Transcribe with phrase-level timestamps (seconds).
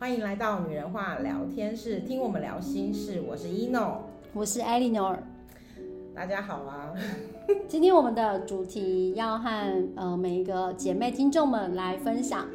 [0.00, 3.20] 欢迎来到女人话聊天室，听我们聊心事。
[3.20, 3.96] 我是 Eno，
[4.32, 5.16] 我是 Eleanor，
[6.14, 6.94] 大家好啊！
[7.66, 12.46] 今天我们的主题要和呃每一个姐妹听众们来分享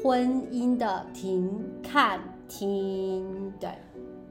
[0.00, 3.52] 婚姻的停看听。
[3.58, 3.70] 对，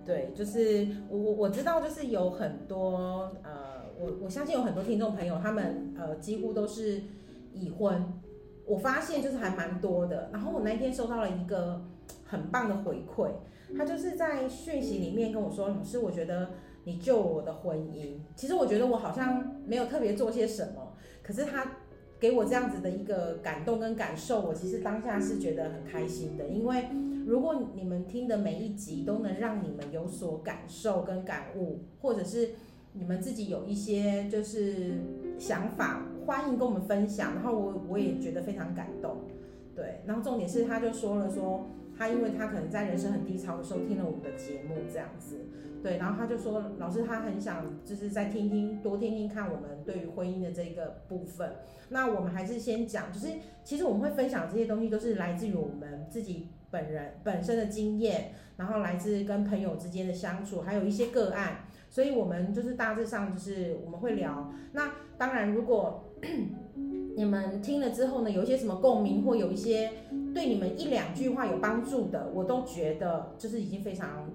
[0.06, 7.02] 对，就是我我我知道，就是有很多呃，我我相信有很多听众朋友，他们呃几乎都是
[7.54, 8.02] 已婚。
[8.66, 11.82] 我发现就是还蛮多的，然后我那天收到了一个
[12.32, 13.30] 很棒的回馈，
[13.78, 16.52] 他就是在讯息里面跟我说：“老师，我觉得
[16.86, 21.74] 你救我的婚姻。”其实我觉得我好像没有特别做些什么，可是他
[22.18, 26.86] 给我这样子的一个感动跟感受，我其实当下是觉得很开心的，因为
[27.26, 32.52] 如果你们听的每一集都能让你们有所感受跟感悟，或者是
[32.94, 34.94] 你们自己有一些就是
[35.38, 36.06] 想法。
[36.24, 39.18] 欢迎跟我们分享，然后我我也觉得非常感动，
[39.76, 41.68] 对，然后重点是他就说了说
[42.02, 45.46] 他因为他可能在人生很低潮的时候听了我们的节目这样子，
[45.84, 51.58] 对，然后他就说老师他很想就是再听听多听听看我们对于婚姻的这个部分，
[51.90, 53.28] 那我们还是先讲，就是
[53.64, 61.66] 其实我们会分享这些东西都是来自于我们自己本人本身的经验，然后来自跟朋友之间的相处，还有一些个案。
[61.88, 64.50] 所以，我们就是大致上就是我们会聊。
[64.72, 66.10] 那当然，如果
[67.16, 69.92] 你们听了之后呢，有一些什么共鸣，或有一些
[70.34, 74.30] 对你们一两句话有帮助的，我都觉得就是已经非常，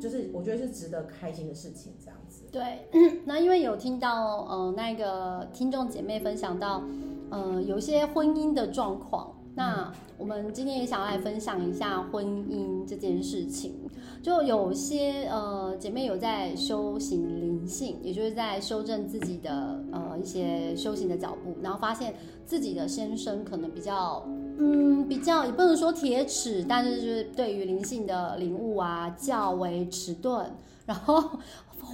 [0.00, 2.44] 就是我觉得是值得开心的事情，这样子。
[2.50, 2.88] 对，
[3.24, 6.82] 那因为有听到呃那个听众姐妹分享到
[7.30, 13.74] 呃有些婚姻的状况，那我们今天也想要来分享一下婚姻这件事情。
[14.22, 22.14] 就有些呃姐妹有在修行灵性，也就是在修正自己的呃一些修行的脚步，然后发现
[22.46, 24.24] 自己的先生可能比较
[24.58, 30.50] 嗯比较也不能说铁齿，但是就是对于灵性的领悟啊较为迟钝，
[30.86, 31.38] 然后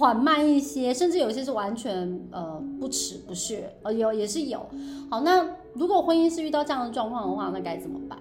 [0.01, 4.65] 缓慢一些，甚至有些是完全呃不耻不屑，呃有也是有。
[5.11, 8.19] 好，那如果婚姻是遇到这样的状况的话，那该怎么办？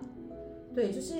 [0.74, 1.14] 对，就是。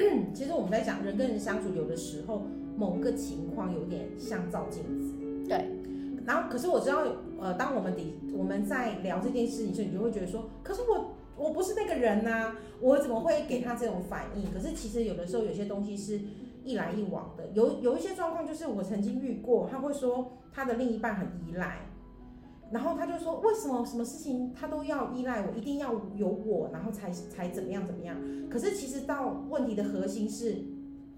[0.32, 2.42] 其实我们在讲人跟人相处，有的时候
[2.74, 5.14] 某个情况有点像照镜子。
[5.46, 5.68] 对。
[6.24, 7.04] 然后，可是我知道，
[7.38, 14.50] 呃，当我们底我们在聊这件事情时，你就会觉得说，可是我我不是那个人呐、啊，我怎么会给他这种反应？
[14.54, 16.18] 可是其实有的时候有些东西是
[16.64, 17.48] 一来一往的。
[17.54, 21.86] 有有一些状况就是我曾经遇过，他会说他的另一半很依赖。
[22.72, 28.16] 然后他就说：“为什么什么事情他都要依赖我，一定要有我，然后才才怎么样怎么样？
[28.48, 30.62] 可是其实到问题的核心是，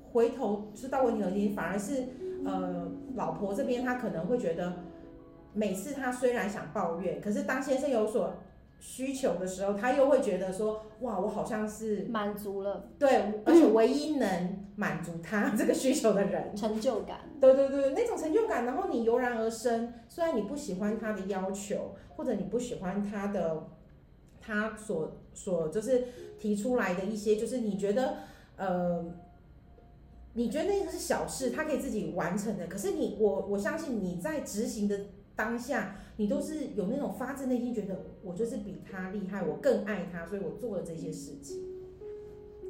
[0.01, 2.05] 回头是到问题核心，反而是
[2.47, 4.73] 呃，老婆这边她可能会觉得，
[5.53, 8.33] 每次她虽然想抱怨，可是当先生有所。”
[8.85, 23.69] 需求的时候，他又会觉得说，哇，我好像是满足了，对，而且唯一能满足他这个需求的人， 成就感，对对对，那种成就感，然后你油然而生，虽然你不喜欢他的要求，或者你不喜欢他的，
[24.41, 26.09] 他所所就是
[26.41, 28.17] 提出来的一些，就是你觉得，
[28.57, 29.05] 呃，
[30.35, 34.99] 你觉得那个是小事，他可以自己完成的，可是你，我我相信你在执行的。
[35.35, 41.63] 当下你都是有那种发自内心觉得我就是比他厉害，我更爱他，所以我做了这些事情。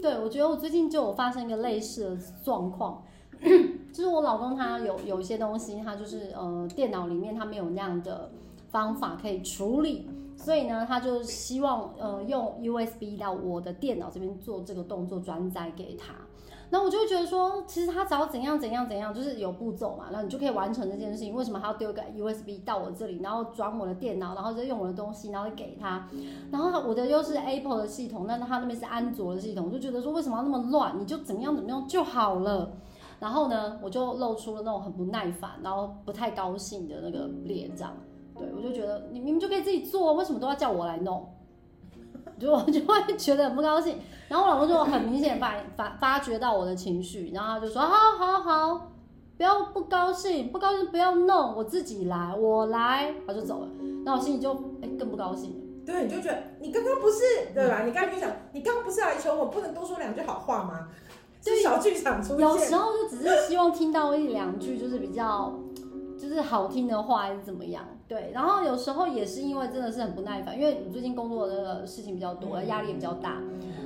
[0.00, 3.04] 对，我觉得我最近就有发生一个类似的状况，
[3.92, 8.30] 就是我老公他有有一些东西，他就是呃电脑里面他没有那样的
[8.70, 16.14] 方法可以处理，所以呢他就希望呃用 USB 到我的电脑这边做这个动作转载给他。
[16.72, 21.34] 那我就会觉得说，其实他只要怎样怎样怎样，就是有步骤嘛，然后你就可以完成这件事情。
[21.34, 26.08] 为什么还要丢个 USB 到我这里，然后转我的电脑，然后再用我的东西，然后给他？
[26.50, 30.98] 然后我的又是 Apple 的系统，那他那边是安卓的系统，我就觉得说，为什么要那么乱？
[30.98, 32.72] 你就怎么样怎么样就好了。
[33.20, 37.94] 然后呢，我就露出了那种很不耐烦，然后不太高兴的那个脸，这样。
[38.34, 41.28] 对，我就觉得你明明就可以自己做，为什么都要叫我来弄？
[42.38, 47.88] 就我就会觉得很不高兴，然后我老公就很明显发发发觉到我的情绪，然后他就说：好
[48.18, 48.90] 好好，
[49.36, 53.68] 不要不高兴，不高兴不要弄，我自己来，我来，他就走了。
[54.04, 54.52] 那我心里就
[54.82, 55.58] 哎更不高兴。
[55.84, 57.18] 对，你就觉得你刚刚不是
[57.54, 57.82] 对吧？
[57.84, 60.88] 你刚刚就想，你刚刚不是来求我不能多说两句好话吗？
[61.40, 62.40] 就小剧场出现。
[62.40, 65.52] 有时候就只是希望听到一两句，就是比较
[66.22, 67.84] 就是好听的话，还是怎么样？
[68.06, 73.42] 对，然后有时候也是因为真的是很不耐烦，因为你最近工作的那个事情比较多，压力也比较大。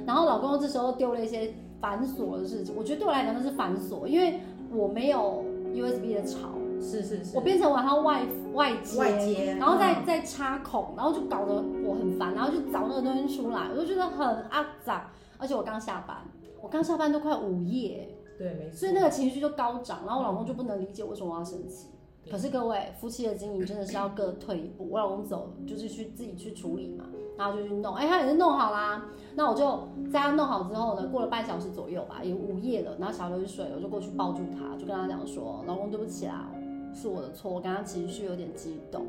[0.06, 4.40] 然后老公这时候丢了一些繁琐的事情，我觉得对我来讲那是繁琐，因为
[4.70, 5.42] 我没有
[5.74, 16.18] USB 的槽，是是是，我变成往它外外接，外接，然后再再插孔，然后就搞得我很烦，然后就找那个东西出来，我就觉得很阿杂，而且我刚下班。
[16.60, 18.76] 我刚下班都快午夜，对，没错。
[18.76, 21.86] 所以那个情绪就高涨，然后我老公就不能理解为什么我要生气。
[22.31, 24.88] 可是各位，夫妻的经营真的是要各退一步。
[24.90, 27.05] 我老公走就是去自己去处理嘛，
[27.38, 29.05] 然后就去弄，哎，他也是弄好啦。
[29.37, 36.50] 那我就在他弄好之后呢，过了半小时左右吧，也午夜了，然后小刘就睡了，我就过去抱住他，就跟他讲说：“老公，对不起啦，
[36.93, 39.06] 是我的错，我刚刚情绪有点激动。”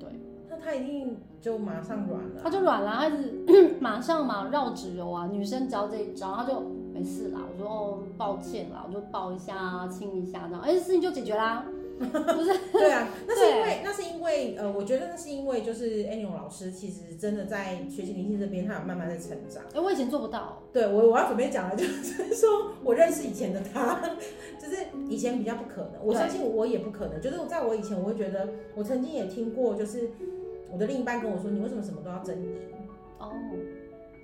[0.00, 0.08] 对，
[0.48, 6.62] 那他一定就马上软了，他就软了，他是马上嘛绕指柔啊，女生只要这一招，他就
[6.94, 7.40] 没事啦。
[7.52, 11.66] 我说哦，抱歉啦，我就抱一下，亲一下这样，哎，事情就解决啦。
[11.98, 12.04] 不
[12.44, 19.62] 是，对啊， 那是因为那是因为呃，我觉得那是因为就是 Annie 老师其实真的在学习灵性这边，他有慢慢在成长。
[19.72, 20.62] 哎，我以前做不到。
[20.72, 24.00] 对，我我要准备讲的就是说我认识以前的他，
[24.60, 24.76] 就是
[25.08, 27.20] 以前比较不可能，我相信我也不可能。
[27.20, 30.10] 就是在我以前，我会觉得我曾经也听过，就是
[30.72, 32.50] 我的另一半跟我说：“你为什么什么都要争赢？”
[33.20, 33.30] 哦，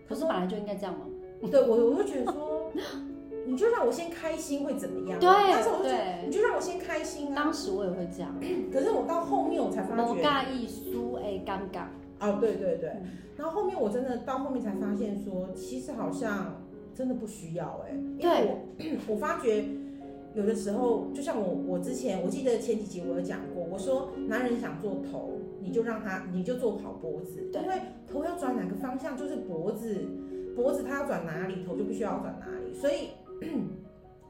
[0.08, 1.06] 可是本来就应该这样吗？
[1.50, 2.72] 对，我我会觉得说。
[3.50, 5.18] 你就让我先开心会怎么样？
[5.18, 7.34] 对，但是我就觉得，你就让我先开心啊。
[7.34, 8.32] 当时我也会这样，
[8.72, 11.86] 可是我到后面我才发觉，我介意输诶，尴尬。
[12.20, 12.90] 哦，对对对，
[13.36, 16.62] 然后后面我真的到后面才发现说，其实好像
[16.94, 18.58] 真的不需要哎，因为我
[19.14, 19.64] 我发觉
[20.34, 30.06] 有的时候，就像我我之前我记得前几集我有讲过，我说男人想做头，你就让他你就做好脖子，因为头要转哪个方向就是脖子，
[30.54, 33.08] 脖子他要转哪里，头就必须要转哪里，所以。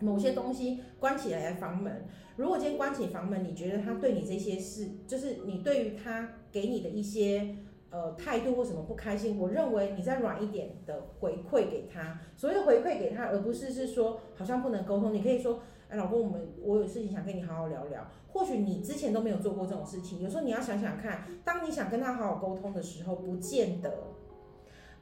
[0.01, 2.05] 某些东西关起来房门，
[2.37, 7.57] 如果今天关起房门，你觉得他对你这些事，就是你对于他给你的一些
[7.91, 15.61] 呃态度或什么不开心，我认为你再软一点的回馈给他，所谓的回馈给他，而不是是说好像不能沟通，你可以说，
[15.91, 18.11] 哎，老公，我们我有事情想跟你好好聊聊。
[18.29, 23.93] 或许你之前都没有做过这种事情，有时候你要想想看，当你想跟他好好沟通的时候，不见得。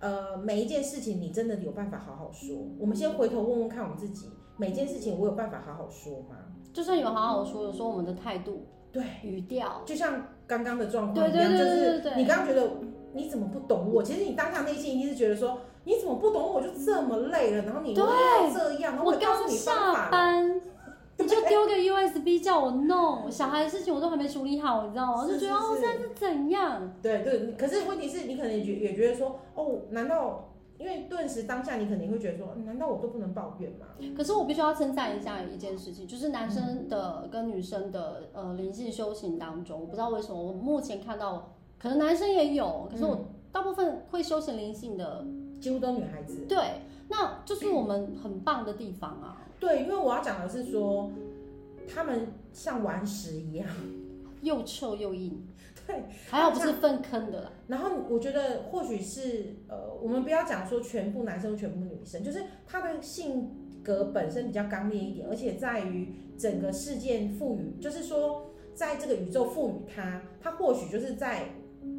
[0.00, 2.56] 呃，每一件事情你真的有办法好好说？
[2.78, 6.36] 我们先回头问问看我们自己，每件事情我有办法好好说吗？
[6.72, 12.70] 就算有好好说，有时候我们的态度、对语调，就像刚刚的状况一样，就是你刚刚觉得
[13.12, 14.02] 你怎么不懂我？
[14.02, 16.54] 其实你当下内心一定是觉得说，你怎么不懂我？
[16.54, 20.60] 我就这么累了，然后你又要这样，然后我告诉你方法了。
[21.18, 25.22] 你就丢个 USB 叫我弄小孩的事情，我都还没处理好，你知道吗？
[25.22, 26.92] 我就觉得哦，现在是怎样？
[27.02, 33.86] 对对，可是问题是你可能也觉也觉得说，哦，难道因为顿时当下你肯定会觉得说，难道我都不能抱怨吗？
[34.16, 45.26] 可是我必须要称赞一下一件事情，就是男生的跟女生的呃灵性修行当中，我不知道为什么我目前看到，可能男生也有，可是我大部分会修行灵性的
[45.60, 46.44] 几乎都女孩子。
[46.48, 46.58] 对，
[47.08, 49.42] 那就是我们很棒的地方啊。
[49.60, 51.10] 对，因为我要讲的是说，
[51.92, 53.68] 他们像顽石一样，
[54.42, 55.44] 又臭又硬。
[55.84, 57.52] 对，还好不是粪坑的啦。
[57.66, 63.50] 然后我觉得或许是呃，我们不要讲说全部男生全部女生，就是他的性
[63.82, 71.54] 格本身比较刚烈一点，而且在于整个事件赋予，就是说在这个宇宙赋予他，他或许就是在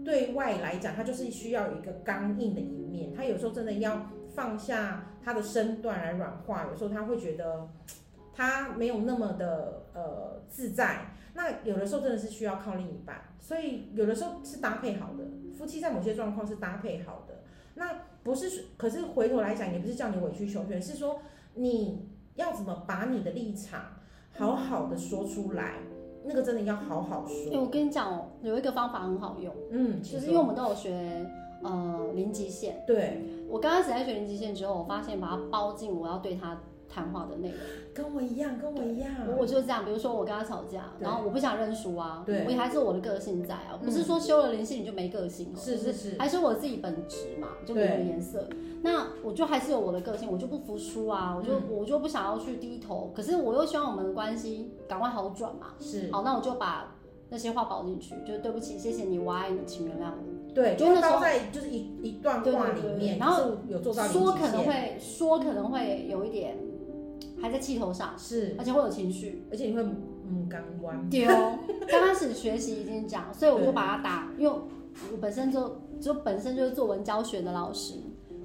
[0.05, 4.09] 对外来讲，他就是需要有一个刚硬的一面，他有时候真的要。
[4.39, 7.67] 放下他的身段来软化，有时候他会觉得
[8.33, 11.07] 他没有那么的呃自在。
[11.33, 17.43] 那有的时候真的是需要靠另一半，所以有的时候是搭配好的，夫妻在某些状况是搭配好的。
[17.75, 21.19] 那不是，可是回头来讲，也不是叫你委曲求全，是说
[21.55, 23.81] 你要怎么把你的立场
[24.31, 25.73] 好好的说出来，
[26.23, 27.51] 那个真的要好好说。
[27.51, 31.29] 欸，我跟你讲哦，有一个方法很好用，嗯，就是因为我们都有学。
[31.61, 32.81] 呃，零极限。
[32.87, 37.57] 对，我刚开始在学零极限之后，我发现把它包进我要对他谈话的内容，
[37.93, 39.11] 跟我一样，跟我一样。
[39.37, 48.47] 我就是这样，比如说我跟他吵架，然后我不想认输啊，对，我还是我的个性在啊，不是说修了灵性你就没个性，是是是，还是我自己本质嘛，就没有颜色。
[48.81, 56.95] 那我就还是有我的个性，我就不服输啊，我就我就不想要去低头，可是我又希望我们的关系赶快好转嘛，是，好，那我就把
[57.29, 60.28] 那些话包进去，就是对不起，谢谢你，我爱你，请原谅我。
[60.53, 66.57] 对，就包在就是一一段话里面，然后有做到说可能会说可能会有一点
[67.41, 71.27] 还在气头上，是，而且会有情绪，而且你会嗯刚弯丢。
[71.87, 74.49] 刚开始学习已经讲，所以我就把它打，因为
[75.11, 77.95] 我本身就就本身就是作文教学的老师，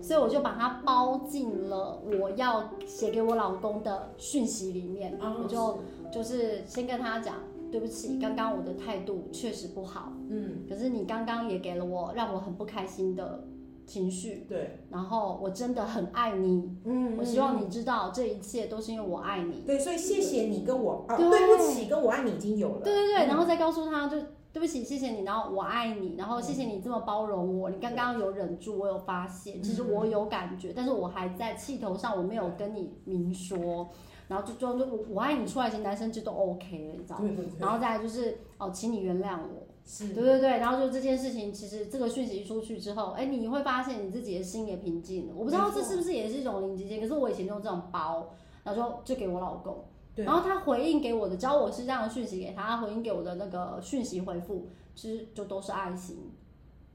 [0.03, 5.79] 所以我就把它包进了我要写给我老公的讯息里面，我就
[6.13, 7.37] 就是先跟他讲。
[7.75, 10.13] 对不起，刚刚我的态度确实不好。
[10.31, 13.49] 嗯，可是你刚刚也给了我让我很不开心的
[13.85, 14.47] 情绪。
[14.49, 16.71] 对，然后我真的很爱你。
[16.85, 19.65] 嗯，我希望你知道这一切都是因为我爱你。
[19.67, 21.05] 对，所以谢谢你跟我。
[21.09, 22.81] 啊，对不起，跟我爱你已经有了。
[22.85, 24.19] 对对对，然后再告诉他就
[24.53, 33.91] 对不起，谢谢你，然后我爱你，然后谢谢你这么包容我，你刚刚有忍住，我有发现，其实我有感觉，但是我还在气头上，我没有跟你明说。
[34.29, 37.27] 然后就就就我爱你出来，其实男生就都 OK 了，你知道吗？
[37.27, 39.67] 对对对，然后再来就是哦，请你原谅我。
[39.85, 40.15] 是。
[40.15, 45.35] 对对对，然后就这件事情，其实这个讯息出去之后，哎，你会发现你自己的心也平静了。
[45.37, 48.31] 我不知道这是不是也是一种零极限，可是我以前用这种包，
[48.63, 50.25] 然后就就给我老公，对。
[50.25, 56.17] 然后他回应给我的，只要我是这样的讯息给他，他回应给我的那个讯息回复，其实就都是爱心。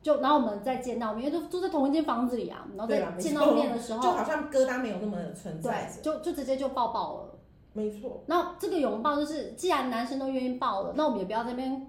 [0.01, 7.35] 就然后我们再见到面，因为都住在同一间房子里啊，然后再见到面的时候，就好像疙瘩没有那么的存在，对，就就直接就抱抱了。
[7.73, 8.23] 没错。
[8.27, 11.87] 那这个拥抱就是，既然男生都愿意抱了，那我们也不要在那边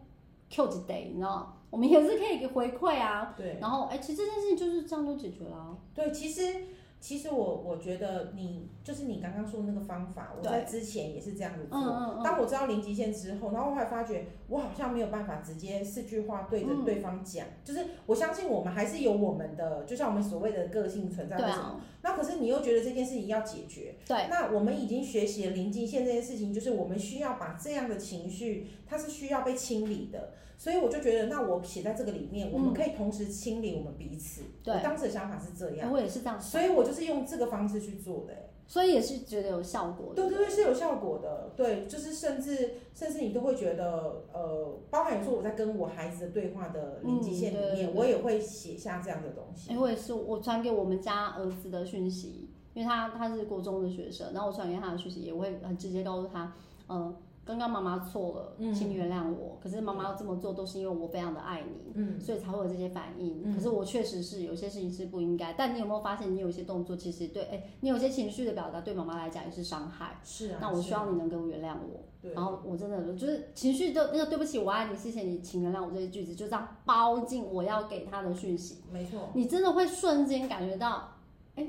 [0.51, 1.53] Q 几 day，你知道吗？
[1.71, 3.33] 我们也是可以给回馈啊。
[3.37, 3.59] 对。
[3.61, 5.77] 然后，哎，其实这件事情就是这样就解决了啊。
[5.95, 6.55] 对，其实。
[7.01, 11.79] 其实我我觉得你就是你刚刚说的那个方法，我在之前也是这样子做。
[11.79, 12.23] 嗯嗯嗯。
[12.23, 17.51] 当我知道零极限之后，然后我还发觉我好像没有办法直接四句话对着对方讲，嗯。
[17.65, 21.63] 就是我相信我们还是有我们的，就像我们所谓的个性存在的什么。
[21.63, 21.81] 啊。
[22.03, 23.95] 那可是你又觉得这件事情要解决。
[24.07, 24.27] 对。
[24.29, 30.35] 那我们已经学习了零极限这件事情，就是我们需要把这样的情绪，它是需要被清理的。
[30.61, 34.43] 所以我就觉得，那我写在这个里面，我们可以同时清理我们彼此。
[34.63, 35.91] 对，我当时的想法是这样。
[35.91, 36.39] 我也是这样。
[36.39, 38.51] 所以我就是用这个方式去做的。
[38.67, 40.17] 所以也是觉得有效果的。
[40.17, 41.55] 对对对，是有效果的。
[41.57, 49.71] 对，就是甚至甚至你都会觉得，呃，包含有时候我在跟我孩子的对话的零极限里面，嗯、对对对，我也会写下这样的东西。
[49.71, 56.53] 因为我也是，我传给我们家儿子的讯息，因为他他是国中的学生，然后我传给他的讯息也会很直接告诉他，
[56.91, 57.17] 嗯。
[57.51, 59.57] 刚刚妈妈错了，请你原谅我。
[59.57, 63.43] 嗯、可是妈妈要这么做，都是因为我非常的爱你，嗯，所以才会有这些反应。
[63.45, 65.53] 嗯、可是我确实是有些事情是不应该。
[65.55, 70.21] 但你有没有发现，你有一些动作其实对，哎，你有些情绪的表达对妈妈来讲也是伤害。
[70.23, 70.59] 是啊。
[70.61, 72.01] 那我希望你能够原谅我。
[72.23, 72.33] 对。
[72.33, 78.83] 然后我真的就是情绪就那个对不起，我爱你，谢谢你，请原谅我这些句子，就这样包进我要给他的讯息。
[78.93, 79.31] 没错。
[79.35, 81.09] 你真的会瞬间感觉到，
[81.57, 81.67] 哎，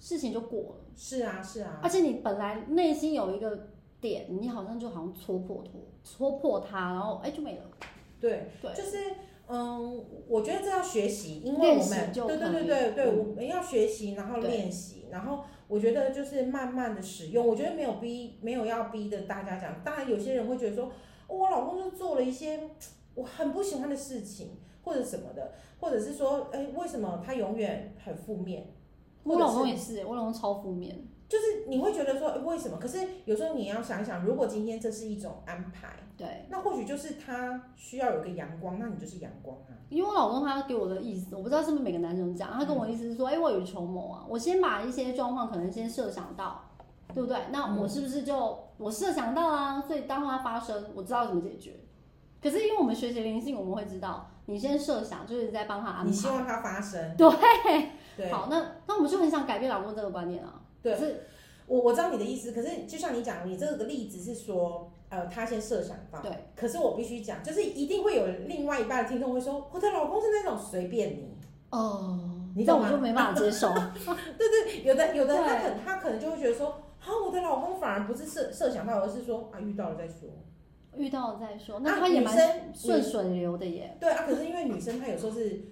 [0.00, 0.74] 事情就过了。
[0.96, 1.80] 是啊，是啊。
[1.82, 3.68] 而且你本来内心有一个。
[4.02, 5.70] 点，你好像就好像戳破它，
[6.04, 7.62] 戳破它，然后哎就没了。
[8.20, 8.98] 对，对，就是
[9.46, 17.46] 嗯，我觉得这要学习，因为我们对对对对对，我们要学习，然后练习，然后我觉得就是慢慢的使用。
[17.46, 19.82] 我觉得没有逼，没有要逼的大家讲。
[19.84, 20.86] 当然有些人会觉得说，
[21.28, 22.60] 哦，我老公就做了一些
[23.14, 28.72] 我很不喜欢的事情，或者什么的，或者是说，哎，为什么他永远很负面？
[29.24, 31.08] 我老公也是，我老公超负面。
[31.32, 32.76] 就是你会觉得说，欸，为什么？
[32.78, 39.72] 可是有时候你要想一想，如果今天这是一种安排，对，那或许就是他需要有个阳光，那你就是阳光啊。
[39.88, 46.62] 因为我老公他给我的意思，我不知道是不是每个男生这样，他跟我意思是说，哎，嗯，欸，我有筹谋啊，我先把一些状况可能先设想到，
[47.14, 47.38] 对不对？
[47.50, 49.82] 那我是不是就，嗯，我设想到啦？
[49.88, 51.80] 所以当它发生，我知道怎么解决。
[52.42, 57.30] 可是因为我们学习灵性，我们会知道，你先设想，就是在帮他安排，你希望它发生，对，
[58.18, 58.30] 对。
[58.30, 60.60] 好，那那我们就很想改变老公这个观念啊。
[60.82, 61.26] 对，是，
[61.66, 71.36] 我我知道你的意思，可是就像你讲，你这个例子是说，呃，他先设想到，对，可是我必须讲，就是一定会有另外一半的听众会说，我的老公是那种随便你，
[71.70, 72.20] 哦，
[72.56, 72.88] 你懂吗？
[72.88, 73.72] 我就没办法接受，
[74.36, 80.28] 对对，有的有的他可他可能就会觉得说，好，我的老公反而不是设设想到，而是说啊，遇到了再说，
[80.96, 85.62] 遇到了再说，那他也蛮顺水流的耶，对啊，可是因为女生她有时候是。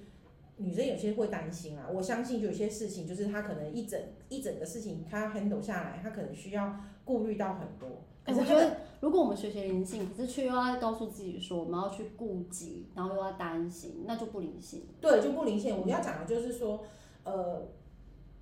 [0.60, 3.98] 女生有些会担心啊，我相信就有些事情，就是她可能一整
[4.28, 7.88] 一整个事情，她 handle 下来，她可能需要顾虑到很多。
[8.22, 14.82] 可是我觉得，如果我们学学灵性，可是却又要告诉自己说我们要去顾及，然后又要担心，那就不灵性。
[15.00, 15.80] 对，就不灵性。
[15.80, 16.84] 我要讲的就是说，
[17.24, 17.66] 呃，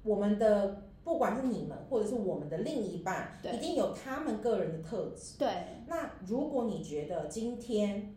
[0.03, 5.39] 我们的不管是你们或者是我们的另一半，一定有他们个人的特质。
[5.39, 5.49] 对。
[5.87, 8.15] 那如果你觉得今天，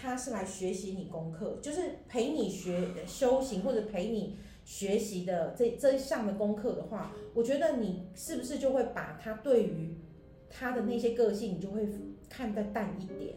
[0.00, 9.96] 他是来学习你功课，就是陪你学修行或者陪你学习的这这一项的功课的话，我觉得你是不是就会把他对于
[10.48, 11.88] 他的那些个性，你就会
[12.28, 13.34] 看得淡一点。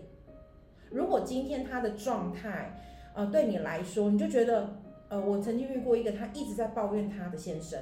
[0.91, 2.80] 如果今天他的状态，
[3.15, 7.80] 呃，对你来说，你就觉得，呃，我曾经遇过一个，他一直在抱怨他的先生，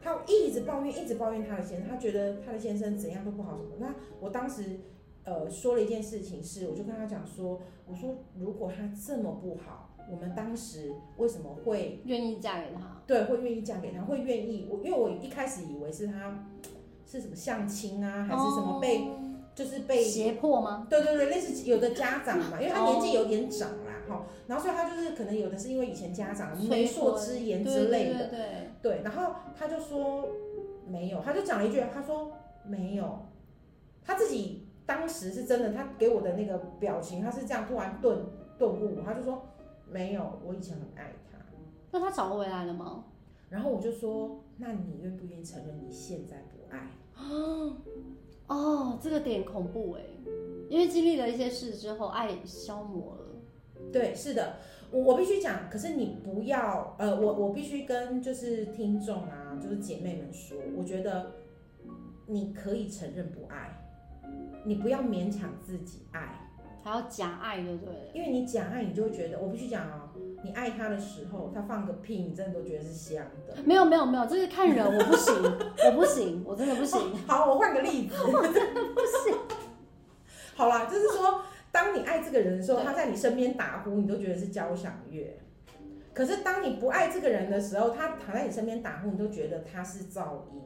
[0.00, 3.70] 他一直抱怨，一直抱怨他的先生，他觉得他的先生怎样都不好什么。
[3.78, 4.78] 那我当时。
[5.28, 13.02] 呃，说了一件事情是，我就跟他讲说，我说如果他这么不好，我们当时为什么会愿意嫁给他？
[13.06, 14.66] 对，会愿意嫁给他，会愿意。
[14.70, 16.48] 我因为我一开始以为是他
[17.04, 19.18] 是什么相亲啊，还是什么被、哦、
[19.54, 20.86] 就是被胁迫吗？
[20.88, 28.38] 对对对，类似有的家长嘛，因为他年纪有点长啦，哈、哦，然后所以他就是可能有的是因为以前家长媒妁之言之类的，对，对，对，
[28.80, 30.26] 对，对，然后他就说
[30.86, 32.32] 没有，他就讲了一句，他说
[32.64, 33.26] 没有，
[34.02, 34.64] 他自己。
[34.88, 38.24] 当时是真的，他给我的那个表情，他是这样突然顿
[38.56, 39.42] 顿悟，他就说
[39.86, 41.36] 没有，我以前很爱他。
[41.90, 43.04] 那他找回来了吗？
[43.50, 46.90] 然后我就说，那你愿不愿意承认你现在不爱？
[48.46, 50.02] 哦，这个点恐怖哎，
[50.70, 53.90] 因为经历了一些事之后，爱消磨了。
[53.92, 54.56] 对，是的，
[54.90, 61.32] 我我必须讲，可是你不要，呃，我我必须跟就是听众啊，就是姐妹们说，我觉得
[62.26, 63.87] 你可以承认不爱，
[64.64, 66.48] 你不要勉强自己爱，
[66.82, 68.10] 还要假爱，对不对？
[68.14, 70.08] 因为你假爱，你就会觉得，我必须讲哦，
[70.42, 73.54] 你爱他的时候，他放个屁，你真的都觉得是香的。
[73.64, 75.34] 没有没有没有，这是看人，我不行，
[75.86, 77.00] 我不行， 我真的不行。
[77.26, 79.38] 好，我换个例子， 我真的不行。
[80.54, 81.42] 好啦，就是说。
[81.70, 85.38] 当你爱这个人的时候，他在你身边打呼，你都觉得是交响乐。
[86.14, 90.62] 可是当你不爱这个人的时候，他躺在你身边打呼，你都觉得他是噪音。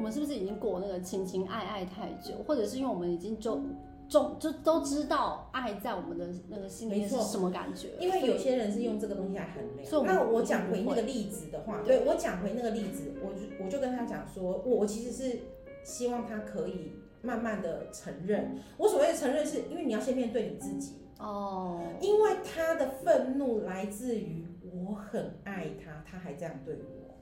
[0.00, 3.60] 我们是不是已经过那个情情爱爱太久，或者是因为我们已经就
[4.08, 7.90] 就就都知道爱在我们的那个心里面是什么感觉？
[8.00, 10.06] 因为有些人是用这个东西来衡量。
[10.06, 15.38] 那我讲回那个例子的话，对，我讲回那个例子，我就我就跟他讲说，我我其实是
[15.84, 16.92] 希望他可以。
[17.22, 21.82] 慢慢的承认，我所谓的承认，是因为你要先面对你自己哦。
[22.00, 27.14] 因为他的愤怒来自于我很爱他，他还这样对我。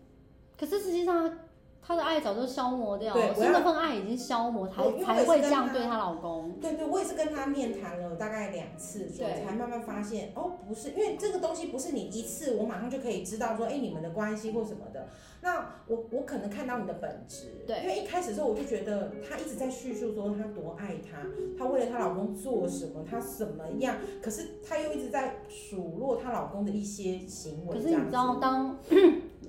[0.56, 1.36] 可是实际上。
[1.88, 6.52] 她的爱早就消磨掉了，所以那份爱已经消磨，才才会这样对她老公。
[6.60, 15.08] 对对，我也是跟她面谈了大概两次，所以才慢慢发现哦，不是，因为这个东西不是你一次我马上就可以知道说，哎，你们的关系或什么的。
[15.40, 21.26] 那我我可能看到你的本质，对，因为一开始的时候我就觉得她一直在叙述说她多爱他，
[21.56, 27.74] 她为了她老公做什么，她什么样，可是她又一直在数落她老公的一些行为。
[27.74, 28.76] 可是你知道当。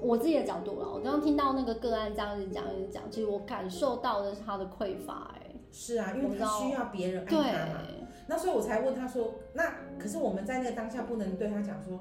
[0.02, 7.82] 我自己的角度了，我刚刚听到那个个案这样子讲一直讲，其实我感受到的是他的匮乏，哎，是啊，因为他需要别人爱他嘛，
[8.28, 12.00] 那所以我才问他说，那可是我们在那个当下不能对他讲说，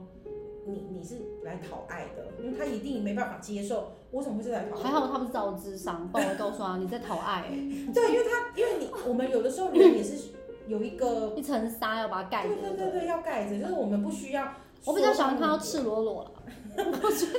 [0.66, 4.82] 你你是来讨爱的，因为他一定没办法接受，我怎么会是来讨爱？
[4.82, 7.46] 还好他不是找咨商，不然我告诉他你在讨爱，
[7.92, 10.28] 对，因为他因为你我们有的时候人也是
[10.66, 14.52] 有一个 一层纱要把它盖着，对对对对，要盖着，就是我们不需要，
[14.84, 16.30] 我比较喜欢看到赤裸裸了。
[16.78, 17.38] 我觉得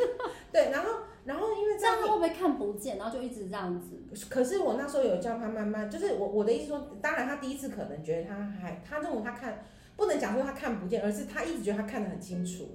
[0.51, 0.89] 对，然后
[1.25, 2.97] 然后因为这样，他会不会看不见？
[2.97, 3.97] 然后就一直这样子。
[4.29, 9.63] 可是我那时候有叫他慢慢，就是我我的意思说，当然他第一次可能觉得他还，他认为他看
[9.95, 12.67] 不能讲说他看不见，而是他一直觉得他看得很清楚。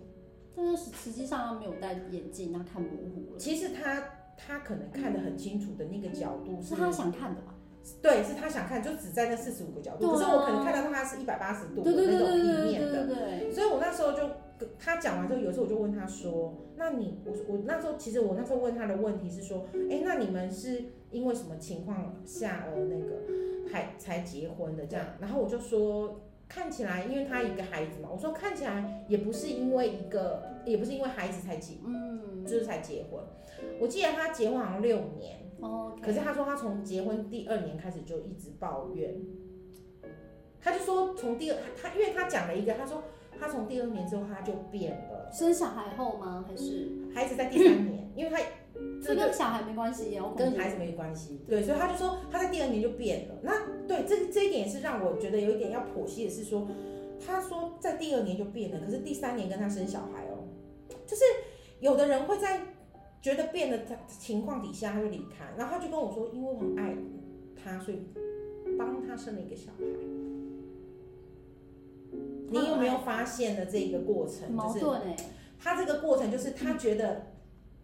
[0.56, 3.38] 但是实际上他没有戴眼镜，他看模糊了。
[3.38, 4.04] 其实他
[4.36, 7.54] 他可能看得很清楚的那个角度是，是他想看的吧？
[8.00, 10.12] 对，是他想看，就只在那四十五个角度。
[10.12, 13.52] 可是我可能看到他是一百八十度的那种平面的，对。
[13.52, 14.30] 所以我那时候就。
[14.78, 25.06] 他讲完之后，有时候我就问他说：“那你我我那时候其实我那时候问他的问题是说，哎，那你们是因为什么情况下而那个还才结婚的这样？
[25.20, 33.22] 然后我就说，看起来因为他一个孩子嘛，我说看起来也不是因为一个，也不是因为孩子才结，嗯，就是才结婚。
[33.80, 39.14] 我记得他结婚好像六年，哦，可是他说他从结婚第二年开始就一直抱怨，
[40.60, 43.02] 他就说从第二他因为他讲了一个，他说。
[43.44, 46.42] 他从第二年之后他就变了，生小孩后吗？
[46.48, 48.10] 还是孩子在第三年？
[48.16, 48.38] 因为他
[49.02, 51.42] 这跟小孩没关系，跟孩子没关系。
[51.46, 53.34] 对，所以他就说他在第二年就变了。
[53.42, 53.52] 那
[53.86, 56.66] 对这这一点也是让我觉得有一点要剖析的是说，
[57.24, 60.48] 他说在第二年就变了，可是第三年跟他生小孩哦，
[61.06, 61.22] 就是
[61.80, 62.62] 有的人会在
[63.20, 66.96] 觉得变了的情况底下他就离开，然后他就跟我说，因为我很爱
[67.62, 67.98] 他，所以
[68.78, 69.84] 帮他生了一个小孩。
[72.50, 74.56] 你有没有发现的这个过程？
[74.56, 74.80] 就是
[75.58, 77.26] 他这个过程，就是他觉得，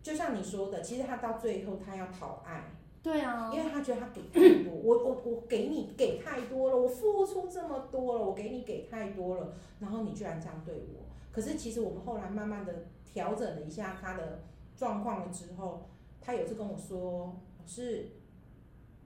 [0.02, 2.64] 就像你说的，其实他到最后他要讨爱。
[3.02, 11.06] 对啊，因为他觉得他给太多，我我我给你给太多了，我付出这么多了，我给你给太多了，然后你居然这样对我。
[11.32, 14.42] 可是其实我们后来慢慢的调整了一下他的
[14.76, 15.88] 状况了之后，
[16.20, 18.10] 他有次跟我说，是，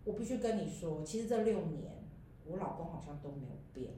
[0.02, 2.04] 我必须跟你说，其实这六年
[2.44, 3.92] 我老公好像都没有变。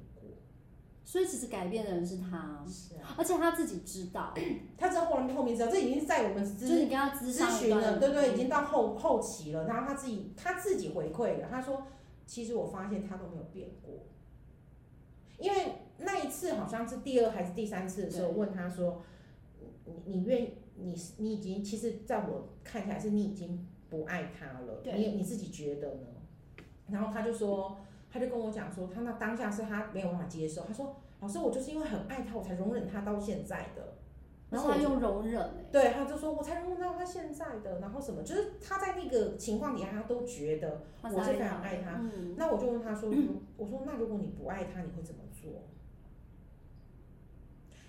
[1.08, 4.34] 所以其实改变的人是他，是啊，而且他自己知道，
[4.76, 9.68] 他知道后来后面知道，这已经是在我们咨就是你跟他咨询了，对对，已经到后后期了。
[9.68, 11.86] 然后他自己他自己回馈了，他说，
[12.26, 14.00] 其实我发现他都没有变过，
[15.38, 19.02] 因为那一次好像是第二还是第三次的时候，问他说，
[19.84, 26.08] 你你愿你你已经其实在我看起来是你已经不爱他了，你你自己觉得呢？
[26.90, 27.78] 然后他就说。
[28.16, 30.62] 他就跟我讲说，他那当下是他没有办法接受。
[30.66, 33.82] 他说：“老师，我就是因为很爱他，我才容忍他到现在的。”
[34.48, 41.98] 嗯，然后他用容忍、欸，对，他就说我才容忍到他现在的，然后什么，就是他在那个情况底下，他都觉得我是非常爱他。
[42.00, 43.12] 嗯、那我就问他说，
[43.58, 45.50] 我说那如果你不爱他，你会怎么做？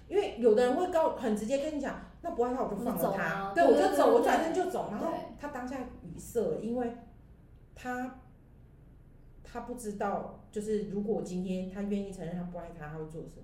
[0.10, 4.88] 因为有的人会告很直接跟你讲，那不爱他我就放了他，啊、对，我就走，我转身就走。
[4.90, 6.92] 然后他当下语塞了，因为
[7.76, 8.20] 他
[9.50, 13.40] 他不知道，就是如果今天他愿意承认他不爱他，他会做什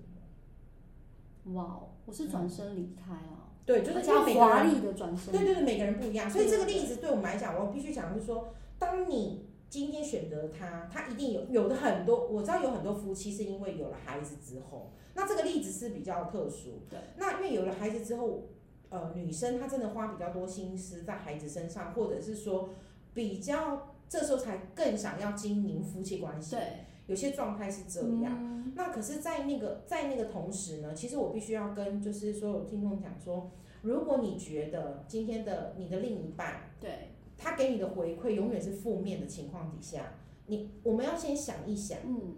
[1.44, 1.54] 么？
[1.54, 3.48] 哇，我是转身离开啊。
[3.48, 5.32] 嗯、对，就是比较华丽的转身。
[5.32, 14.92] 对对对，每个人不一样，所以这个例子对我们来讲，我必须讲的是说，当你今天选择他，他一定有有的很多，我知道有很多夫妻是因为有了孩子之后。
[15.14, 16.98] 那这个例子是比较特殊，对。
[17.16, 18.48] 那因为有了孩子之后，
[18.88, 22.70] 呃，女生她真的花比较多心思在孩子身上，或者是说
[23.12, 26.56] 比较这时候才更想要经营夫妻关系。
[26.56, 26.62] 对。
[27.06, 28.38] 有些状态是这样。
[28.40, 28.72] 嗯。
[28.74, 33.50] 那可是，在那个在那个同时呢，其实我必须要跟就是所有听众讲说，
[33.82, 40.14] 如果你觉得今天的你的另一半，对，他给你的回馈永远是负面的情况底下，
[40.46, 42.36] 你我们要先想一想，嗯，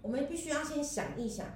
[0.00, 1.46] 我们必须要先想一想。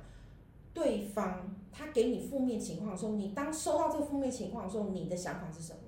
[0.75, 5.79] 对方他给你负面情况的时候，你当收到这个负面情况的时候，你的想法是什么？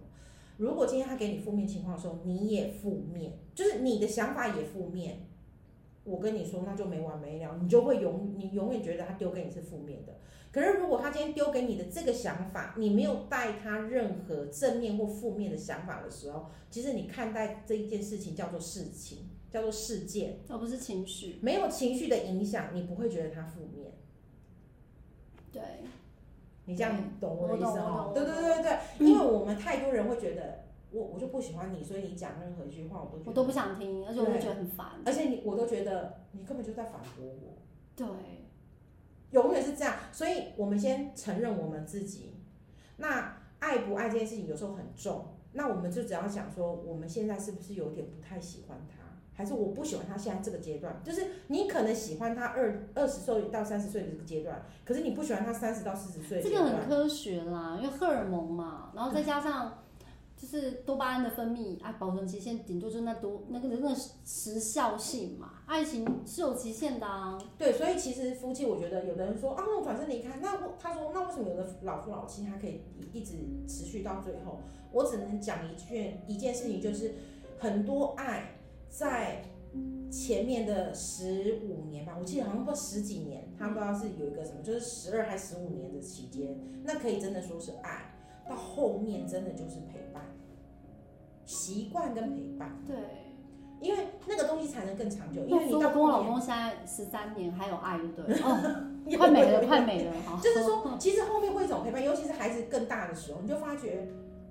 [0.60, 5.26] 如果今天他给你负面情况的时候，你也负面，就是你的想法也负面，
[6.04, 10.18] 我跟你说那就没完没了，你就会永你永远觉得他丢给你是负面的。
[10.52, 21.38] 可是如果他今天丢给你的这个想法，你没有带他任何正面或负面的想法的时候，其实你看待这一件事情叫做事情，叫做事件，而不是情绪。
[21.40, 23.92] 没有情绪的影响，你不会觉得他负面。
[25.50, 25.62] 对，
[26.70, 28.12] 你这样懂我的意思哈？
[28.14, 37.58] 对对对对因为我们太多人会觉得我我就不喜欢你，所以你讲任何一句话我都我都不想听，而且我会觉得很烦，而且你我都觉得你根本就在反驳我。
[37.96, 38.06] 对，
[39.32, 42.34] 永远是这样，所以我们先承认我们自己。
[42.96, 48.99] 那爱不爱这件事情有时候很重，那我们就只要想说，我们现在是不是有点不太喜欢他？
[49.40, 56.42] 还是我不喜欢他现在这个阶段，就是你可能喜欢他二二十岁到三十岁的这个阶段，可是你不喜欢他三十到四十岁。
[56.42, 59.78] 这个很科学啦，因为荷尔蒙嘛，然后再加上
[60.36, 63.94] 就是多巴胺的分泌啊，保存期限顶多就那多那个那个
[64.26, 67.38] 时效性嘛，爱情是有期限的啊。
[67.56, 72.82] 对，所以其实夫妻，我觉得有的人说啊，我转身离开，那我他说那为什么有的老夫老妻他可以
[73.14, 74.60] 一直持续到最后？
[74.92, 77.14] 我只能讲一句一件事情，就是
[77.58, 78.56] 很多爱。
[78.90, 79.42] 在
[80.10, 88.12] 前面的十五年吧，我记得好像不十几年，他不知道是有一个什么，就是十二还十五年的期间，那可以真的说是爱。
[88.48, 90.24] 到后面真的就是陪伴、
[91.44, 92.82] 习惯跟陪伴。
[92.84, 92.96] 对，
[93.80, 95.44] 因为那个东西才能更长久。
[95.46, 98.34] 因为你到跟我老公现在十三年还有爱，对不对？
[98.42, 100.12] 哦，快没了，快没了。
[100.42, 104.08] 就是说，其实后面会一种陪伴，尤其是孩子更大的时候，你就发觉。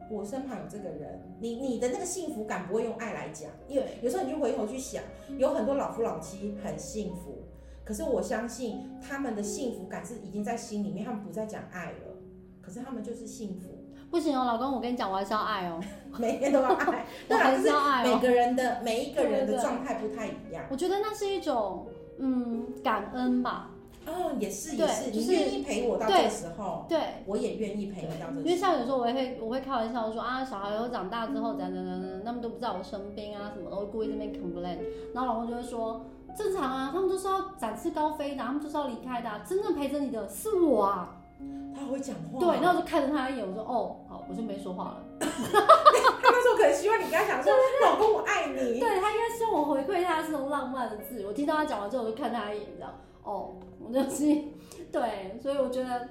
[0.09, 5.03] 我身旁有这个人，你你的那个幸福感不会用爱来讲，因为有时候你就回头去想，
[5.37, 7.43] 有很多老夫老妻很幸福，
[7.83, 12.15] 可是我相信他们的幸福感是已经在心里面，他们不再讲爱了，
[12.61, 13.75] 可是他们就是幸福。
[14.11, 15.79] 不行哦，老公，我跟你讲，我还是要爱哦，
[16.17, 18.15] 每天都要爱， 我还是要爱哦。
[18.15, 23.69] 每个人的每一个人的状态不太一样，我觉得那是一种嗯感恩吧。
[24.09, 28.41] 哦，也是也是，就是、你愿意陪我到这个时候，对，我也愿意陪你到这。
[28.41, 34.79] 因为像有时候我会我会开玩笑说啊，小孩以后长大之后怎样怎样怎样，他们都不在我身边啊什么的，我会故意这边 complain，
[35.13, 41.15] 然后老公就会说正常啊，他们都是要展翅高飞的，他们就是要离开的，真正陪着你的是我啊。
[41.73, 42.39] 他会讲话。
[42.39, 44.97] 对，然后我就看着他一眼，我说哦，好，我就没说话了。
[45.21, 47.53] 他那时候可能希望你跟他讲说，
[47.85, 48.79] 老公我爱你。
[48.79, 51.23] 对，他应该希望我回馈他这种浪漫的字。
[51.25, 52.93] 我听到他讲完之后，我就看他一眼，这样
[53.29, 53.55] 哦。
[53.81, 54.25] 我就是
[54.91, 56.09] 对，所以我觉得，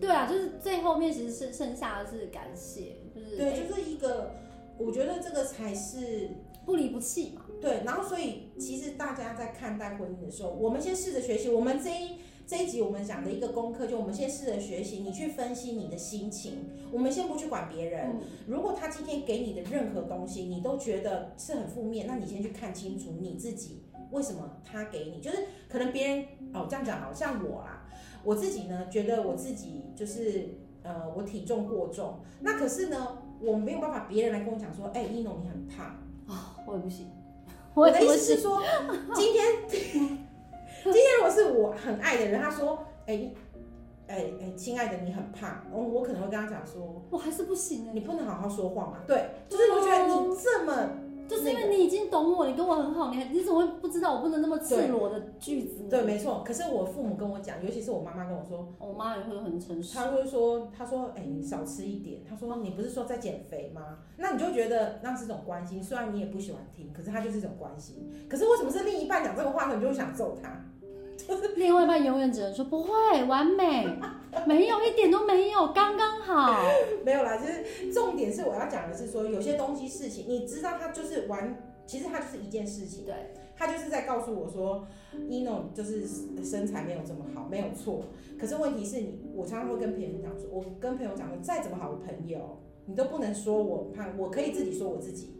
[0.00, 4.32] 对啊，就是最后面其实是剩下的是感谢，就是对，就是一个，
[4.78, 6.30] 我觉得这个才是
[6.64, 7.46] 不离不弃嘛。
[7.60, 11.48] 对，然后所以其实大家在看待婚姻的时候，我们先试着学习。
[11.48, 16.66] 我们这一这一集我们讲的一个功课，就我们先试着学习，你去分析你的心情。
[16.92, 23.82] 我们先不去管别人，嗯，如果他今天给你的任何东西，你都觉得是很负面，那你先去看清楚你自己。
[24.10, 25.20] 为什么他给你？
[25.20, 27.84] 就是可能别人哦这样讲，好像我啦，
[28.24, 30.48] 我自己呢觉得我自己就是
[30.82, 35.86] 呃我体重过重，那可是呢我没有办法别人来跟我讲说，哎、欸，一农你很胖
[36.26, 37.10] 啊， 我也不行。
[37.74, 38.60] 我的意思是说，
[39.14, 43.30] 今天今天如果是我很爱的人，他说，哎
[44.06, 48.98] 哎哎，亲爱的你很胖，我我可能会跟他讲说，我还是不行，你不能好好说话嘛。
[49.06, 50.88] 对，就是我觉得你这么。
[51.28, 55.90] 就是因为你已经懂我，你跟我很好，你还你怎么会不知道我不能那么赤裸的句子呢？
[55.90, 56.42] 对，没错。
[56.44, 59.94] 可是我父母跟我讲，尤其是我妈妈跟我说，我妈也会很诚实。
[59.94, 62.22] 她会说，她说，哎、欸，你少吃一点。
[62.28, 63.98] 她说，你不是说在减肥吗？
[64.16, 68.10] 那你就觉得那是种关心，虽然你也不喜欢听，可是它就是一种关心。
[68.28, 70.64] 可是为什么是另一半讲这个话，你就会想揍他？
[71.16, 72.90] 就是另外一半永远只能说不会
[73.26, 73.86] 完美，
[74.46, 76.62] 没有一点都没有，刚刚好。
[77.04, 81.56] 没有啦，就是重点是我要讲的是说，有些东西事情，你知道它就是完。
[81.86, 83.14] 其实它就是一件事情，对，
[83.56, 84.86] 他就是在告诉我说
[85.30, 86.06] ，Eno 就是
[86.44, 88.02] 身材没有这么好，没有错。
[88.38, 95.32] 可是问题是你，我常常会跟朋友讲说，我跟朋友讲说，再怎么好的朋友，你都不能说我胖，我可以自己说我自己，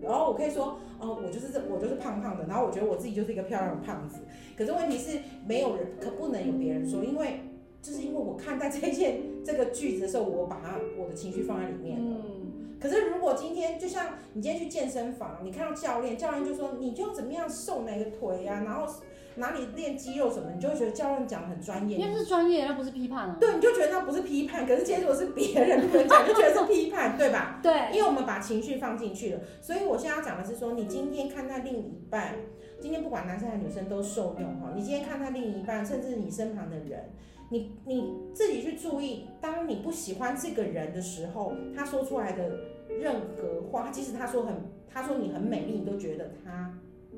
[0.00, 4.20] 然后我可以说，哦，我就是这，我就是胖胖的，然后我觉得我自己就是一个漂亮的胖子。
[4.56, 7.40] 可是问题是，没有人，可不能有别人说，因为
[7.82, 12.16] 就是因为我看待这件这个句子的时候，我把它我的情绪放在里面了。
[12.24, 12.40] 嗯
[12.80, 18.90] 可是，如果今天就像你今天去健身房，你看到教练，教练就说你就怎么样瘦哪个腿呀、啊，然后
[19.34, 21.98] 哪里练肌肉什么，你就会觉得教练讲的很专业。
[21.98, 23.36] 因为是专业，那不是批判啊。
[23.38, 24.66] 对，你就觉得那不是批判。
[24.66, 27.60] 可是今天如果是别人讲，就觉得是批判，对吧？
[27.62, 27.70] 对。
[27.92, 32.34] 因为我们把情绪放进去了，所以我现在要讲的是说，你今天看待另一半，
[32.80, 34.72] 今天不管男生还是女生都受用哈。
[34.74, 37.10] 你今天看待另一半，甚至你身旁的人。
[37.52, 42.58] 你你自己去注意，当你不喜欢这个人的时候，他说出来的
[42.88, 44.54] 任何话，即使他说很，
[44.88, 46.72] 他说你很美丽，你都觉得他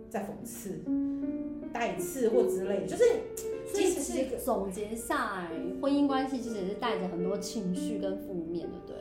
[0.09, 0.81] 在讽刺、
[1.71, 3.05] 带刺或之类的，就是
[3.75, 5.51] 即使是总结下来，
[5.83, 8.97] 婚姻关系其实也是带着很多情绪跟负面的，对，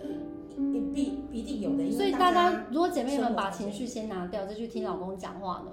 [0.57, 1.89] 你必一定有的。
[1.91, 5.71] 所以大家如果姐妹们把情绪先拿掉，再去听老公讲话呢？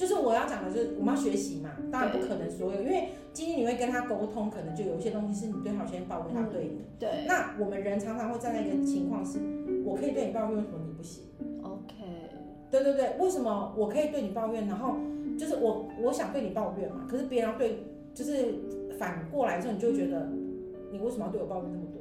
[0.00, 6.70] 就是我要讲的，就是我们要学习嘛，当然不可能所有，因为今天你会跟他沟通，可能就有一些东西是你对他有些抱怨，他对你。
[6.70, 7.10] 嗯、对。
[7.28, 9.38] 那我们人常常会站在一个情况是，
[9.84, 11.24] 我可以对你抱怨，为什么你不行
[11.62, 11.92] ？OK。
[12.70, 14.96] 对对对，为什么我可以对你抱怨，然后
[15.38, 17.84] 就是我我想对你抱怨嘛，可是别人要对，
[18.14, 18.54] 就是
[18.98, 20.30] 反过来之后，你就会觉得
[20.90, 22.00] 你为什么要对我抱怨那么多？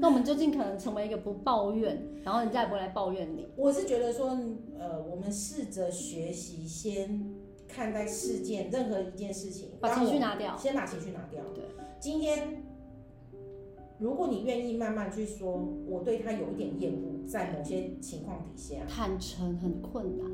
[0.00, 3.46] 那我们就尽可能成为一个不抱怨，然后人家也不会来抱怨你。
[3.56, 4.36] 我是觉得说，
[4.78, 7.24] 呃，我们试着学习，先
[7.68, 11.42] 看待事件，任何一件事情，把情绪拿掉，先把情绪拿掉。
[11.54, 11.64] 对，
[12.00, 12.64] 今天
[13.98, 20.26] 如果你愿意慢慢去说，我对他有一点厌恶，在某些情况底下，坦诚很困难，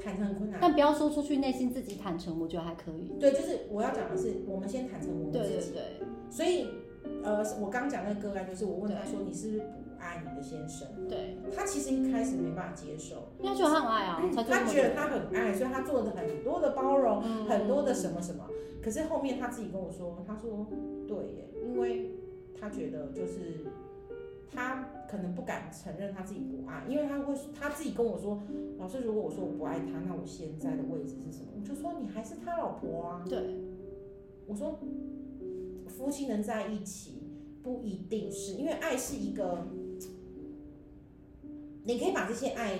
[0.00, 3.12] 坦诚很困难，但不要说出去，内心自己坦诚，我觉得还可以。
[3.18, 5.54] 对，就是我要讲的是，我们先坦诚我们自己。
[5.54, 6.68] 对对对，所以。
[7.24, 9.66] 呃，我刚讲那个个案，就是我问他说：“你是不是不
[9.98, 18.44] 爱你的先生？”对，他其实一开始没办法接受，因觉得他很爱啊，他觉得他很爱，所以他做的很多的包容，嗯、很多的什么什么。
[18.80, 20.66] 可是后面他自己跟我说：“他说
[21.06, 22.12] 对耶，因为
[22.58, 23.66] 他觉得就是
[24.50, 28.40] 他可能不敢承认他自己不爱，因为他会他自己跟我说，
[28.78, 31.48] 老师，如果我说我不爱他，那我现在的位置是什么？
[31.56, 33.24] 我就说你还是他老婆啊。
[33.28, 33.56] 对，
[34.46, 34.78] 我说。”
[35.98, 37.24] 夫妻能在一起，
[37.60, 39.66] 不一定是因为爱是一个，
[41.82, 42.78] 你可以把这些爱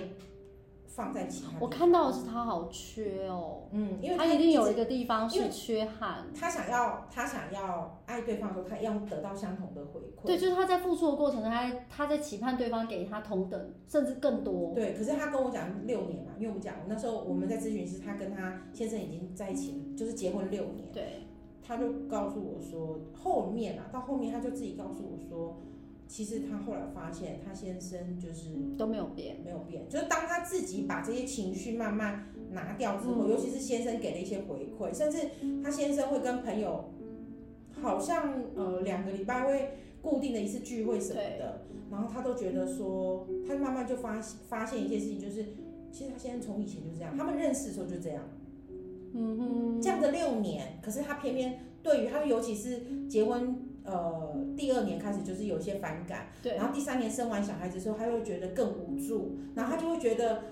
[0.87, 1.59] 放在其他。
[1.59, 6.27] 我看到的是他好缺哦，嗯，因为他，他一定有一个地方是缺憾。
[6.33, 10.25] 他想要，他想要爱对方的时候，他要得到相同的回馈。
[10.25, 14.73] 对，就是他在付出的过程中，他他在期盼对方给他同等甚至更多。
[14.73, 20.89] 对，可是他跟我讲六年嘛，因为我们讲那时候我们在咨询室，他跟他先生已经在一起，就是结婚六年。
[20.93, 21.25] 对。
[21.69, 25.61] 他就告诉我说，后面啊，到后面他就自己告诉我说，
[26.07, 29.87] 其实他后来发现，他先生就是都没有变，没有变。
[29.87, 35.19] 就是当他自己把这些情绪慢慢拿掉之后，嗯、尤其是先生给了一些回馈，甚至
[35.63, 36.85] 他先生会跟朋友，
[37.79, 45.45] 好像呃两个礼拜会固定的一次聚会什么的，然后他都觉得说，他慢慢就发发现一件事情，就是
[45.91, 48.23] 其实他先生从以前就这样，他们认识的时候就这样。
[49.13, 56.27] 嗯哼，这样的六年，可是他偏偏对于他，尤其是结婚呃第二年开始，就是有些反感。
[56.43, 56.55] 对。
[56.55, 60.43] 然后第三年生完小孩子之后，他又觉得更无助，然后他就会觉得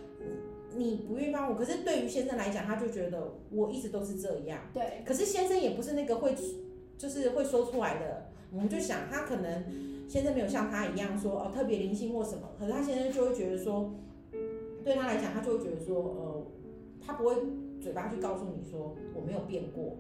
[0.76, 1.56] 你不愿意帮我。
[1.56, 4.60] 可是对于先生来讲，他就觉得我一直都是这样。
[4.74, 5.04] 对。
[5.06, 6.34] 可是先生也不是那个会
[6.98, 9.64] 就是会说出来的，我们就想他可能
[10.10, 13.94] 先生没有像他一样说哦特别灵性或什么，可是他先生就会觉得说，
[14.84, 16.48] 对他来讲，他就会觉得说呃
[17.06, 17.36] 他不会。
[17.82, 19.98] 嘴巴去告诉你说我没有变过，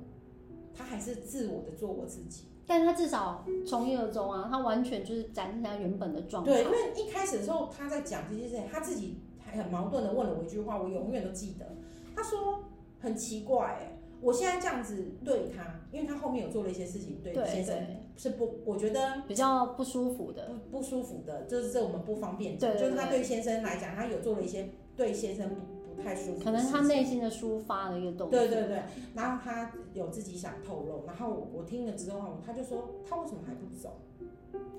[0.74, 6.52] 他还是自我的做我自己，但他至少从一而终啊，他完全就是展现他原本的状态。
[6.52, 11.76] 对，因为一开始的时候他在讲这些事情，他自己还很矛盾的问了我一句话，我永远都记得。
[12.16, 12.64] 他说
[13.00, 17.76] 很奇怪，哎，我现在这样子对他，因为他后面有做了一些事情，对先生
[18.18, 25.56] 是不，我觉得比较不舒服的，不不舒服的，就是这我们不方便讲，就是他对先生来讲，他有做了一些对先生
[26.04, 28.40] 太舒服，可能他内心的抒发的一个动作。
[28.40, 28.84] 对对对，
[29.16, 33.98] 然后他有自己想透露，然后我，我听了之后，他就说他为什么还不走？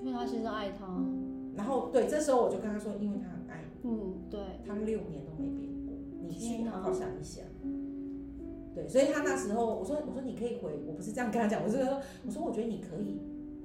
[0.02, 0.86] 因为他先生爱他。
[1.56, 3.90] 然后对，这时候我就跟他说，因为他很爱你。
[3.90, 4.40] 嗯，对。
[4.66, 7.44] 他六年都没变过，你去好好想一想。
[8.74, 13.20] 对，所以他那时候我说我说你可以回，我不是这样跟他讲，我是说我说我觉得你可以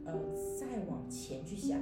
[0.06, 0.14] 呃
[0.60, 1.80] 再往前去想，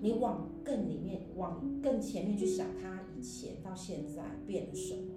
[0.00, 5.14] 你往更里面往更前面去想他以前到现在变了什么，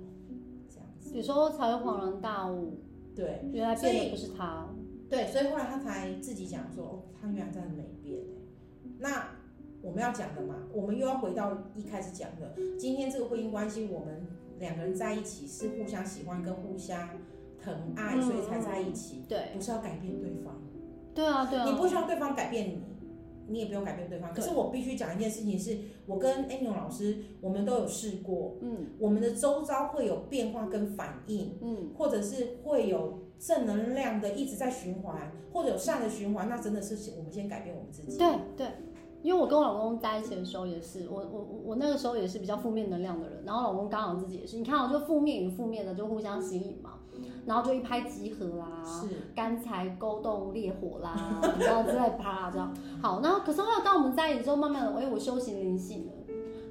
[0.70, 1.16] 这样子。
[1.16, 2.80] 有时候才会恍然大悟，
[3.16, 4.68] 对，原来变的不是他。
[5.10, 8.24] 对，所以后来他才自己讲说，哦，他原来真的没变。
[8.98, 9.30] 那
[9.82, 17.10] 我们要讲的嘛，我们又要回到一开始讲的，今天这个婚姻关系，我们两个人在一起是互相喜欢跟互相。
[17.62, 19.26] 疼爱，所以才在一起。
[19.28, 20.62] 对，不是要改变对方。
[21.14, 21.70] 对啊，对啊。
[21.70, 22.82] 你不希望对方改变你，
[23.50, 24.34] 你也不用改变对方。
[24.34, 28.58] 可是我必须讲一件事情是，我跟 Ano 老师，我们都有试过。
[28.62, 28.88] 嗯。
[29.00, 31.58] 我们的周遭会有变化跟反应。
[31.62, 31.92] 嗯。
[31.98, 38.18] 或者是会有正能量的一直在循环，或者有善的循环，那真的是我们先改变我们自己。
[38.18, 38.68] 对对。
[39.22, 46.99] 因为我跟我老公在一起的时候也是，我我我那个时候也是比较负面能量的人，然后老公刚好自己也是，你看我就负面与负面的就互相吸引嘛。
[47.50, 52.72] 然后就一拍即合啦，是干柴勾动烈火啦， 然后再啪这样。
[53.02, 56.14] 好，然后可是后来当我们在一起之后，慢慢的，哎，我修行灵性了，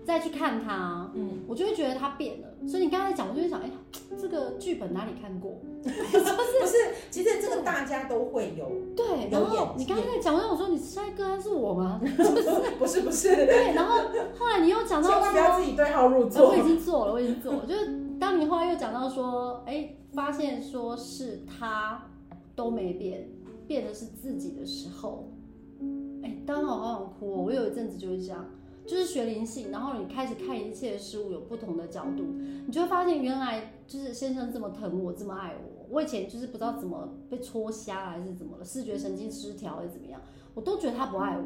[0.08, 2.48] 再去看他，嗯，我就会觉得他变了。
[2.66, 3.70] 所以你刚才讲，我就会想，哎，
[4.18, 5.60] 这个剧本哪里看过？
[5.84, 6.24] 不是，
[6.60, 6.74] 不是，
[7.10, 8.66] 其实这个大家都会有。
[8.96, 12.00] 对，然后你刚才在讲，我说你下一个是我吗？
[12.78, 13.36] 不是，不是。
[13.36, 13.98] 对，然后
[14.38, 16.48] 后来你又讲到说，千万不要自己对号入座。
[16.48, 18.08] 我已经做了，我已经做了，就是。
[18.18, 22.10] 当你后来又讲到说，哎，发现说是他
[22.56, 23.28] 都没变，
[23.68, 25.30] 变的是自己的时候，
[26.24, 27.44] 哎，当时我好想哭哦。
[27.46, 28.44] 我有一阵子就是这样，
[28.88, 32.24] 就是学灵性，然后你开始看一切事物有不同的角度，
[32.66, 35.86] 你就会发现原来就是先生这么疼我，这么爱我。
[35.90, 40.18] 我以前就是不知道怎么被戳瞎还是怎么了，视觉神经失调还是怎么样，
[40.54, 41.44] 我都觉得他不爱我，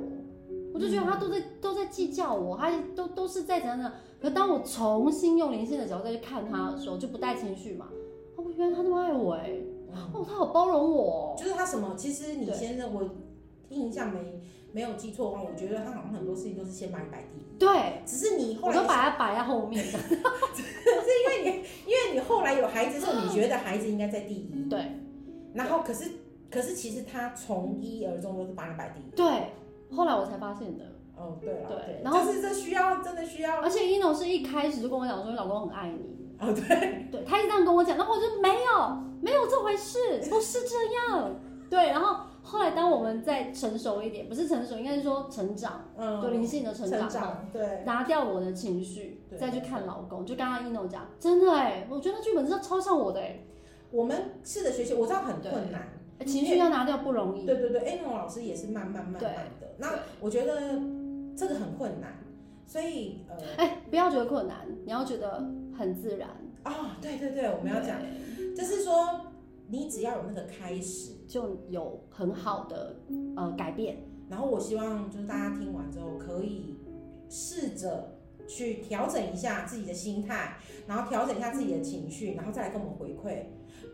[0.75, 3.93] 我就觉得他都在都在计较我，他都都是在怎样怎样。
[4.21, 7.89] 可当我重新用灵性的角度再去看他的时候，就不带情绪嘛。
[8.37, 9.61] 哦，原来他那么爱我哎，
[10.13, 11.35] 哦，他好包容我。
[11.37, 11.95] 就是他什么？
[11.97, 13.11] 其实你先生，我
[13.71, 14.41] 印象没
[14.73, 17.59] 没有记错的话，我觉得他好像很多事情都是先把你摆第一。
[17.59, 19.99] 对，只是你后来我都把它摆在后面的。
[19.99, 24.67] 是因为你，因为你后来有孩子之后，你觉得孩子应该在第一。
[24.69, 24.81] 对。
[25.55, 26.11] 然后可是
[26.51, 29.11] 可是其实他从一而终都是把你摆第一。
[29.15, 29.53] 对，
[29.95, 30.85] 后来我才发现的。
[31.15, 33.61] 哦，对了，对，然后是这需要，真的需要。
[33.61, 36.17] 而且 Eno 是一开始就跟我讲说，你老公很爱你。
[36.41, 39.99] 哦，对，对，他一直这样跟我讲，然后我就没有，没有这回事，
[40.31, 41.33] 不是这样。
[41.71, 53.41] 对，然后后来当我们再成熟一点，不是成熟，应该是说成长，嗯，就，灵性的成长，成长，对，拿掉我的情绪，再去看老公，就刚刚 Eno 讲，真的哎，我觉得剧本真的超像我的哎。
[53.91, 55.89] 我们试着学习，我知道很困难，
[56.27, 57.47] 情绪要拿掉不容易。
[57.47, 59.23] 对对对，Eno 老师也是慢慢慢慢
[59.59, 59.75] 的。
[59.79, 59.89] 那
[60.21, 60.79] 我觉得。
[61.35, 62.13] 这个很困难，
[62.67, 65.43] 所以呃，哎，不要觉得困难，你要觉得
[65.77, 66.29] 很自然
[66.63, 66.91] 啊、哦！
[67.01, 67.97] 对对对，我们要讲，
[68.55, 69.32] 就是说
[69.73, 72.95] 你只要有那个开始，就有很好的
[73.35, 73.97] 呃改变。
[74.29, 76.77] 然后我希望就是大家听完之后，可以
[77.31, 83.47] 试着去调整一下自己的心态，然后调整一下自己的情绪，然后再来跟我们回馈。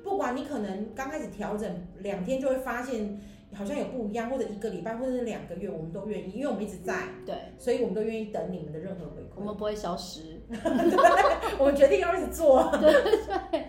[0.03, 3.21] 不管你可能刚开始调整两天，就会发现。
[3.55, 9.37] 好像有不一样，或者一个礼拜，或者是两个月，我们都愿意，因为我们一直在，对，所以我们都愿意等你们的任何回馈。
[9.37, 10.41] 我们不会消失，
[11.59, 12.71] 我们决定要一直做。
[12.79, 13.19] 对 对
[13.51, 13.65] 对，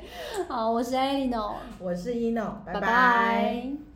[0.48, 2.80] 好，我是 Eleanor，我是 Eno，拜拜。
[2.80, 3.89] 拜拜。